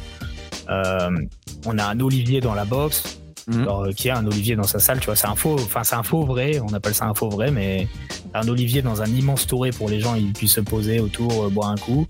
on 0.69 1.77
a 1.77 1.85
un 1.85 1.99
olivier 1.99 2.41
dans 2.41 2.53
la 2.53 2.65
box. 2.65 3.19
Mhm. 3.49 3.93
qui 3.93 4.09
a 4.09 4.17
un 4.17 4.27
olivier 4.27 4.57
dans 4.57 4.67
sa 4.67 4.77
salle, 4.77 4.99
tu 4.99 5.05
vois, 5.05 5.15
c'est 5.15 5.27
un 5.27 5.35
faux, 5.35 5.53
enfin 5.53 5.81
c'est 5.85 5.95
un 5.95 6.03
faux 6.03 6.25
vrai, 6.25 6.59
on 6.59 6.73
appelle 6.73 6.93
ça 6.93 7.05
un 7.05 7.13
faux 7.13 7.29
vrai, 7.29 7.49
mais 7.49 7.87
un 8.33 8.45
olivier 8.49 8.81
dans 8.81 9.01
un 9.01 9.05
immense 9.05 9.47
touré 9.47 9.71
pour 9.71 9.87
les 9.87 10.01
gens, 10.01 10.15
ils 10.15 10.33
puissent 10.33 10.55
se 10.55 10.59
poser 10.59 10.99
autour, 10.99 11.49
boire 11.49 11.69
un 11.69 11.77
coup. 11.77 12.05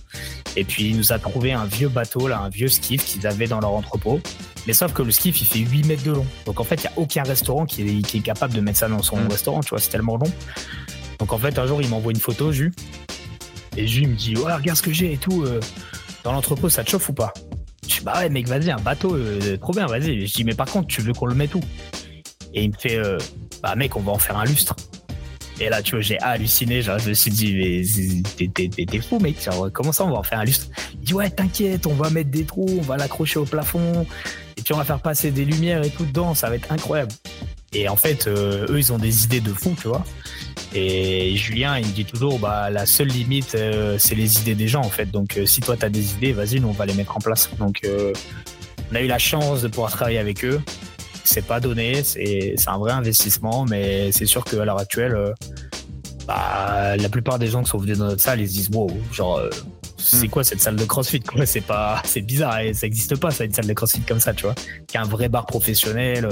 Et 0.57 0.63
puis 0.63 0.89
il 0.89 0.97
nous 0.97 1.13
a 1.13 1.19
trouvé 1.19 1.53
un 1.53 1.65
vieux 1.65 1.87
bateau 1.87 2.27
là, 2.27 2.39
un 2.39 2.49
vieux 2.49 2.67
skiff 2.67 3.05
qu'ils 3.05 3.27
avaient 3.27 3.45
dans 3.45 3.59
leur 3.59 3.73
entrepôt. 3.73 4.19
Mais 4.65 4.73
sauf 4.73 4.91
que 4.91 5.03
le 5.03 5.11
skiff, 5.11 5.39
il 5.39 5.45
fait 5.45 5.59
8 5.59 5.85
mètres 5.85 6.03
de 6.03 6.11
long. 6.11 6.25
Donc 6.47 6.59
en 6.59 6.63
fait, 6.63 6.75
il 6.77 6.81
n'y 6.81 6.87
a 6.87 6.93
aucun 6.95 7.21
restaurant 7.21 7.67
qui 7.67 7.83
est, 7.83 8.19
capable 8.21 8.55
de 8.55 8.59
mettre 8.59 8.79
ça 8.79 8.89
dans 8.89 9.03
son 9.03 9.17
mm. 9.17 9.27
restaurant, 9.27 9.61
tu 9.61 9.69
vois, 9.69 9.79
c'est 9.79 9.91
tellement 9.91 10.17
long. 10.17 10.31
Donc 11.19 11.31
en 11.31 11.37
fait, 11.37 11.59
un 11.59 11.67
jour, 11.67 11.79
il 11.79 11.89
m'envoie 11.89 12.11
une 12.11 12.19
photo, 12.19 12.51
Jus. 12.51 12.73
Et 13.77 13.85
Jus 13.85 14.07
me 14.07 14.15
dit, 14.15 14.35
ouais, 14.35 14.51
regarde 14.51 14.77
ce 14.77 14.81
que 14.81 14.91
j'ai 14.91 15.13
et 15.13 15.17
tout. 15.17 15.43
Euh, 15.43 15.59
dans 16.23 16.31
l'entrepôt, 16.31 16.69
ça 16.69 16.83
te 16.83 16.89
chauffe 16.89 17.07
ou 17.09 17.13
pas? 17.13 17.31
Je 17.83 17.99
dis, 17.99 18.01
bah 18.03 18.13
ouais, 18.17 18.29
mec, 18.29 18.47
vas-y, 18.47 18.71
un 18.71 18.77
bateau, 18.77 19.15
euh, 19.15 19.57
trop 19.57 19.73
bien, 19.73 19.85
vas-y. 19.85 20.25
Je 20.25 20.33
dis, 20.33 20.43
mais 20.43 20.55
par 20.55 20.65
contre, 20.65 20.87
tu 20.87 21.01
veux 21.01 21.13
qu'on 21.13 21.27
le 21.27 21.35
mette 21.35 21.53
où? 21.53 21.61
Et 22.55 22.63
il 22.63 22.71
me 22.71 22.77
fait, 22.77 22.97
euh, 22.97 23.19
bah 23.61 23.75
mec, 23.75 23.95
on 23.95 24.01
va 24.01 24.11
en 24.11 24.17
faire 24.17 24.37
un 24.37 24.45
lustre. 24.45 24.75
Et 25.59 25.69
là, 25.69 25.81
tu 25.81 25.95
vois, 25.95 26.01
j'ai 26.01 26.19
halluciné. 26.19 26.81
Genre, 26.81 26.99
je 26.99 27.09
me 27.09 27.13
suis 27.13 27.31
dit, 27.31 27.83
mais 28.39 28.85
t'es 28.85 28.99
fou, 28.99 29.19
mec. 29.19 29.37
comment 29.73 29.91
ça, 29.91 30.05
on 30.05 30.11
va 30.11 30.17
en 30.17 30.23
faire 30.23 30.39
un 30.39 30.45
lustre? 30.45 30.67
Il 30.93 30.99
dit, 30.99 31.13
ouais, 31.13 31.29
t'inquiète, 31.29 31.87
on 31.87 31.93
va 31.93 32.09
mettre 32.09 32.29
des 32.29 32.43
trous, 32.43 32.67
on 32.77 32.81
va 32.81 32.97
l'accrocher 32.97 33.39
au 33.39 33.45
plafond. 33.45 34.05
Et 34.55 34.61
puis, 34.61 34.73
on 34.73 34.77
va 34.77 34.83
faire 34.83 34.99
passer 34.99 35.31
des 35.31 35.45
lumières 35.45 35.83
et 35.83 35.89
tout 35.89 36.05
dedans. 36.05 36.35
Ça 36.35 36.49
va 36.49 36.55
être 36.55 36.71
incroyable. 36.71 37.11
Et 37.73 37.89
en 37.89 37.95
fait, 37.95 38.27
euh, 38.27 38.67
eux, 38.69 38.77
ils 38.77 38.93
ont 38.93 38.97
des 38.97 39.25
idées 39.25 39.41
de 39.41 39.51
fou, 39.51 39.75
tu 39.79 39.87
vois. 39.87 40.03
Et 40.73 41.35
Julien, 41.35 41.77
il 41.77 41.87
me 41.87 41.91
dit 41.91 42.05
toujours, 42.05 42.39
bah, 42.39 42.69
la 42.69 42.85
seule 42.85 43.07
limite, 43.07 43.55
euh, 43.55 43.97
c'est 43.97 44.15
les 44.15 44.41
idées 44.41 44.55
des 44.55 44.67
gens, 44.67 44.81
en 44.81 44.89
fait. 44.89 45.09
Donc, 45.09 45.37
euh, 45.37 45.45
si 45.45 45.61
toi, 45.61 45.75
t'as 45.77 45.89
des 45.89 46.13
idées, 46.13 46.33
vas-y, 46.33 46.59
nous, 46.59 46.69
on 46.69 46.73
va 46.73 46.85
les 46.85 46.93
mettre 46.93 47.17
en 47.17 47.19
place. 47.19 47.49
Donc, 47.57 47.81
on 48.91 48.95
a 48.95 49.01
eu 49.01 49.07
la 49.07 49.17
chance 49.17 49.63
de 49.63 49.67
pouvoir 49.67 49.91
travailler 49.91 50.19
avec 50.19 50.45
eux 50.45 50.61
c'est 51.27 51.46
pas 51.46 51.60
donné, 51.60 52.03
c'est 52.03 52.55
un 52.67 52.77
vrai 52.77 52.91
investissement, 52.91 53.65
mais 53.65 54.12
c'est 54.12 54.25
sûr 54.25 54.43
qu'à 54.43 54.63
l'heure 54.63 54.79
actuelle, 54.79 55.15
euh, 55.15 55.34
bah, 56.25 56.96
la 56.98 57.10
plupart 57.10 57.39
des 57.39 57.48
gens 57.48 57.63
qui 57.63 57.69
sont 57.69 57.77
venus 57.77 57.98
dans 57.98 58.05
notre 58.05 58.22
salle, 58.22 58.41
ils 58.41 58.48
se 58.48 58.53
disent 58.53 58.69
wow, 58.74 58.89
genre, 59.12 59.38
euh, 59.38 59.50
c'est 59.98 60.27
hmm. 60.27 60.29
quoi 60.29 60.43
cette 60.43 60.62
salle 60.62 60.75
de 60.75 60.86
CrossFit 60.86 61.22
C'est 61.46 61.62
pas, 61.62 62.01
c'est 62.05 62.22
bizarre, 62.22 62.60
et 62.60 62.74
ça 62.74 62.86
n'existe 62.86 63.17
pas, 63.17 63.31
ça, 63.31 63.43
une 63.43 63.53
salle 63.53 63.67
de 63.67 63.74
CrossFit 63.74 64.01
comme 64.01 64.19
ça, 64.19 64.34
tu 64.34 64.43
vois? 64.43 64.55
Qui 64.88 64.98
a 64.98 65.01
un 65.01 65.07
vrai 65.07 65.27
bar 65.27 65.46
professionnel. 65.46 66.29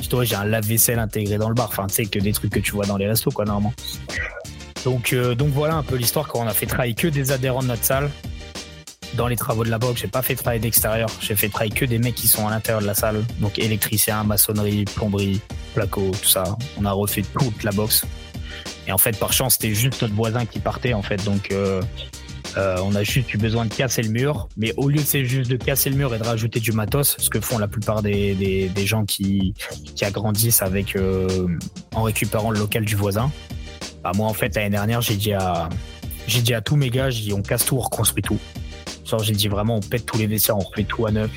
Tu 0.00 0.08
vois, 0.08 0.24
j'ai 0.24 0.36
un 0.36 0.44
lave-vaisselle 0.44 0.98
intégré 0.98 1.36
dans 1.36 1.48
le 1.48 1.54
bar. 1.54 1.68
Enfin, 1.68 1.86
tu 1.88 1.94
sais 1.94 2.06
que 2.06 2.18
des 2.18 2.32
trucs 2.32 2.52
que 2.52 2.60
tu 2.60 2.72
vois 2.72 2.86
dans 2.86 2.96
les 2.96 3.06
restos, 3.06 3.30
quoi, 3.30 3.44
normalement. 3.44 3.74
Donc, 4.84 5.12
euh, 5.12 5.34
donc 5.34 5.48
voilà 5.48 5.74
un 5.74 5.82
peu 5.82 5.96
l'histoire 5.96 6.28
quand 6.28 6.40
on 6.40 6.46
a 6.46 6.54
fait 6.54 6.66
travailler 6.66 6.94
que 6.94 7.08
des 7.08 7.32
adhérents 7.32 7.62
de 7.62 7.68
notre 7.68 7.84
salle 7.84 8.10
dans 9.18 9.26
les 9.26 9.36
travaux 9.36 9.64
de 9.64 9.70
la 9.70 9.78
boxe, 9.78 10.00
j'ai 10.00 10.08
pas 10.08 10.22
fait 10.22 10.34
de 10.34 10.38
travail 10.38 10.60
d'extérieur. 10.60 11.10
J'ai 11.20 11.34
fait 11.34 11.48
travail 11.48 11.70
que 11.70 11.84
des 11.84 11.98
mecs 11.98 12.14
qui 12.14 12.28
sont 12.28 12.46
à 12.46 12.50
l'intérieur 12.50 12.80
de 12.80 12.86
la 12.86 12.94
salle. 12.94 13.24
Donc 13.40 13.58
électricien, 13.58 14.22
maçonnerie, 14.22 14.84
plomberie, 14.84 15.40
placo, 15.74 16.12
tout 16.22 16.28
ça. 16.28 16.44
On 16.80 16.84
a 16.84 16.92
refait 16.92 17.24
toute 17.38 17.64
la 17.64 17.72
boxe. 17.72 18.04
Et 18.86 18.92
en 18.92 18.98
fait, 18.98 19.18
par 19.18 19.32
chance, 19.32 19.54
c'était 19.54 19.74
juste 19.74 20.00
notre 20.02 20.14
voisin 20.14 20.46
qui 20.46 20.60
partait, 20.60 20.94
en 20.94 21.02
fait. 21.02 21.22
Donc, 21.24 21.50
euh, 21.50 21.82
euh, 22.56 22.78
on 22.84 22.94
a 22.94 23.02
juste 23.02 23.34
eu 23.34 23.38
besoin 23.38 23.66
de 23.66 23.74
casser 23.74 24.02
le 24.02 24.10
mur. 24.10 24.48
Mais 24.56 24.72
au 24.76 24.88
lieu 24.88 25.02
de 25.02 25.24
juste 25.24 25.50
de 25.50 25.56
casser 25.56 25.90
le 25.90 25.96
mur 25.96 26.14
et 26.14 26.18
de 26.18 26.24
rajouter 26.24 26.60
du 26.60 26.70
matos, 26.70 27.16
ce 27.18 27.28
que 27.28 27.40
font 27.40 27.58
la 27.58 27.68
plupart 27.68 28.02
des, 28.02 28.34
des, 28.72 28.86
gens 28.86 29.04
qui, 29.04 29.52
qui 29.96 30.04
agrandissent 30.04 30.62
avec, 30.62 30.94
euh, 30.94 31.48
en 31.92 32.04
récupérant 32.04 32.52
le 32.52 32.60
local 32.60 32.84
du 32.84 32.94
voisin, 32.94 33.32
bah, 34.04 34.12
moi, 34.14 34.28
en 34.28 34.34
fait, 34.34 34.54
l'année 34.54 34.70
dernière, 34.70 35.00
j'ai 35.00 35.16
dit 35.16 35.32
à, 35.32 35.68
j'ai 36.28 36.40
dit 36.40 36.54
à 36.54 36.60
tous 36.60 36.76
mes 36.76 36.88
gars, 36.88 37.10
j'ai 37.10 37.24
dit, 37.24 37.32
on 37.32 37.42
casse 37.42 37.64
tout, 37.64 37.76
on 37.76 37.80
reconstruit 37.80 38.22
tout 38.22 38.38
j'ai 39.22 39.32
dit 39.32 39.48
vraiment, 39.48 39.76
on 39.76 39.80
pète 39.80 40.04
tous 40.04 40.18
les 40.18 40.26
vestiaires, 40.26 40.56
on 40.56 40.60
refait 40.60 40.84
tout 40.84 41.06
à 41.06 41.10
neuf. 41.10 41.30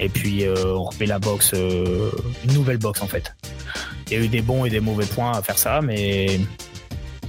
Et 0.00 0.08
puis, 0.08 0.44
euh, 0.44 0.74
on 0.74 0.84
refait 0.84 1.06
la 1.06 1.18
box, 1.18 1.52
euh, 1.54 2.10
une 2.44 2.54
nouvelle 2.54 2.78
box 2.78 3.02
en 3.02 3.06
fait. 3.06 3.34
Il 4.06 4.12
y 4.12 4.20
a 4.20 4.24
eu 4.24 4.28
des 4.28 4.42
bons 4.42 4.64
et 4.64 4.70
des 4.70 4.80
mauvais 4.80 5.06
points 5.06 5.32
à 5.32 5.42
faire 5.42 5.58
ça, 5.58 5.80
mais 5.80 6.40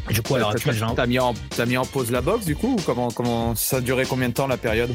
du 0.10 0.22
coup, 0.22 0.36
alors 0.36 0.52
actuelle, 0.52 0.76
T'as 0.96 1.06
mis, 1.06 1.20
en, 1.20 1.34
as 1.58 1.66
mis 1.66 1.78
en 1.78 1.86
pause 1.86 2.12
la 2.12 2.22
box 2.22 2.46
du 2.46 2.56
coup 2.56 2.76
ou 2.80 2.82
comment, 2.84 3.10
comment 3.10 3.56
ça 3.56 3.78
a 3.78 3.82
duré 3.82 4.06
combien 4.06 4.30
de 4.30 4.34
temps 4.34 4.48
la 4.48 4.58
période? 4.58 4.92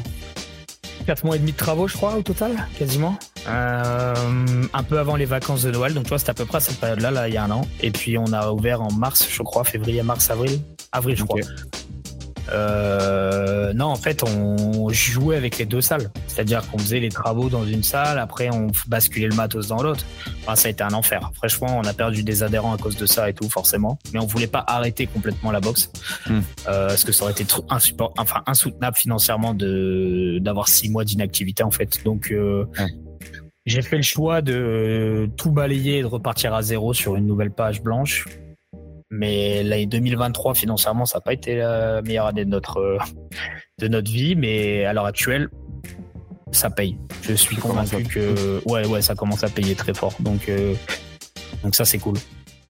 4 1.05 1.23
mois 1.23 1.35
et 1.35 1.39
demi 1.39 1.51
de 1.51 1.57
travaux, 1.57 1.87
je 1.87 1.95
crois, 1.95 2.15
au 2.15 2.21
total, 2.23 2.67
quasiment. 2.77 3.17
Euh, 3.47 4.13
un 4.73 4.83
peu 4.83 4.97
avant 4.97 5.15
les 5.15 5.25
vacances 5.25 5.61
de 5.61 5.71
Noël. 5.71 5.93
Donc, 5.93 6.05
tu 6.05 6.09
vois, 6.09 6.17
c'était 6.17 6.31
à 6.31 6.33
peu 6.33 6.45
près 6.45 6.57
à 6.57 6.61
cette 6.61 6.79
période-là, 6.79 7.11
là, 7.11 7.27
il 7.27 7.33
y 7.33 7.37
a 7.37 7.43
un 7.43 7.51
an. 7.51 7.61
Et 7.81 7.91
puis, 7.91 8.17
on 8.17 8.33
a 8.33 8.51
ouvert 8.51 8.81
en 8.81 8.91
mars, 8.91 9.27
je 9.29 9.43
crois, 9.43 9.63
février, 9.63 10.01
mars, 10.01 10.31
avril. 10.31 10.59
Avril, 10.91 11.15
je 11.15 11.23
crois. 11.23 11.41
Euh, 12.51 13.73
non, 13.73 13.85
en 13.85 13.95
fait, 13.95 14.23
on 14.23 14.89
jouait 14.89 15.35
avec 15.35 15.57
les 15.57 15.65
deux 15.65 15.81
salles. 15.81 16.11
C'est-à-dire 16.27 16.69
qu'on 16.69 16.77
faisait 16.77 16.99
les 16.99 17.09
travaux 17.09 17.49
dans 17.49 17.65
une 17.65 17.83
salle, 17.83 18.19
après 18.19 18.49
on 18.53 18.67
basculait 18.87 19.27
le 19.27 19.35
matos 19.35 19.67
dans 19.67 19.81
l'autre. 19.81 20.05
Enfin, 20.41 20.55
ça 20.55 20.67
a 20.67 20.71
été 20.71 20.83
un 20.83 20.93
enfer. 20.93 21.31
Franchement, 21.35 21.79
on 21.81 21.85
a 21.85 21.93
perdu 21.93 22.23
des 22.23 22.43
adhérents 22.43 22.73
à 22.73 22.77
cause 22.77 22.97
de 22.97 23.05
ça 23.05 23.29
et 23.29 23.33
tout, 23.33 23.49
forcément. 23.49 23.97
Mais 24.13 24.19
on 24.19 24.25
voulait 24.25 24.47
pas 24.47 24.63
arrêter 24.67 25.07
complètement 25.07 25.51
la 25.51 25.59
boxe, 25.59 25.91
hmm. 26.27 26.39
euh, 26.67 26.87
parce 26.87 27.03
que 27.03 27.11
ça 27.11 27.23
aurait 27.23 27.33
été 27.33 27.45
trop 27.45 27.65
insupport, 27.69 28.13
enfin 28.17 28.41
insoutenable 28.45 28.97
financièrement 28.97 29.53
de 29.53 30.39
d'avoir 30.39 30.67
six 30.67 30.89
mois 30.89 31.03
d'inactivité 31.03 31.63
en 31.63 31.71
fait. 31.71 32.03
Donc 32.03 32.31
euh, 32.31 32.65
j'ai 33.65 33.81
fait 33.81 33.97
le 33.97 34.03
choix 34.03 34.41
de 34.41 35.29
tout 35.37 35.51
balayer 35.51 35.99
et 35.99 36.01
de 36.01 36.07
repartir 36.07 36.53
à 36.53 36.61
zéro 36.61 36.93
sur 36.93 37.15
une 37.15 37.25
nouvelle 37.25 37.51
page 37.51 37.81
blanche. 37.81 38.25
Mais 39.17 39.63
l'année 39.63 39.85
2023, 39.85 40.53
financièrement, 40.55 41.05
ça 41.05 41.17
n'a 41.17 41.21
pas 41.21 41.33
été 41.33 41.55
la 41.55 42.01
meilleure 42.01 42.27
année 42.27 42.45
de 42.45 42.49
notre, 42.49 42.97
de 43.79 43.87
notre 43.87 44.11
vie. 44.11 44.35
Mais 44.35 44.85
à 44.85 44.93
l'heure 44.93 45.05
actuelle, 45.05 45.49
ça 46.51 46.69
paye. 46.69 46.97
Je 47.21 47.33
suis 47.33 47.55
convaincu 47.55 48.03
que 48.03 48.61
ouais, 48.65 48.85
ouais, 48.87 49.01
ça 49.01 49.15
commence 49.15 49.43
à 49.43 49.49
payer 49.49 49.75
très 49.75 49.93
fort. 49.93 50.13
Donc, 50.19 50.49
euh, 50.49 50.73
donc 51.63 51.75
ça, 51.75 51.85
c'est 51.85 51.99
cool. 51.99 52.17